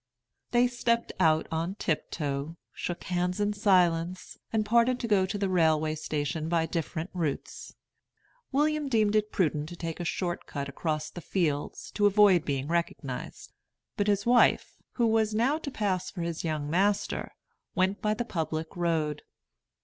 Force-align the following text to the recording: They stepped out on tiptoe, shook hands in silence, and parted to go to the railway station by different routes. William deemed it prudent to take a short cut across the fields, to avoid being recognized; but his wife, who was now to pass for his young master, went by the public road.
They 0.49 0.65
stepped 0.65 1.11
out 1.19 1.45
on 1.51 1.75
tiptoe, 1.75 2.57
shook 2.73 3.03
hands 3.03 3.39
in 3.39 3.53
silence, 3.53 4.35
and 4.51 4.65
parted 4.65 4.99
to 4.99 5.07
go 5.07 5.27
to 5.27 5.37
the 5.37 5.47
railway 5.47 5.93
station 5.93 6.49
by 6.49 6.65
different 6.65 7.11
routes. 7.13 7.75
William 8.51 8.89
deemed 8.89 9.15
it 9.15 9.31
prudent 9.31 9.69
to 9.69 9.75
take 9.75 9.99
a 9.99 10.03
short 10.03 10.47
cut 10.47 10.67
across 10.67 11.11
the 11.11 11.21
fields, 11.21 11.91
to 11.91 12.07
avoid 12.07 12.45
being 12.45 12.67
recognized; 12.67 13.53
but 13.95 14.07
his 14.07 14.25
wife, 14.25 14.81
who 14.93 15.05
was 15.05 15.35
now 15.35 15.59
to 15.59 15.69
pass 15.69 16.09
for 16.09 16.23
his 16.23 16.43
young 16.43 16.67
master, 16.67 17.35
went 17.75 18.01
by 18.01 18.15
the 18.15 18.25
public 18.25 18.75
road. 18.75 19.21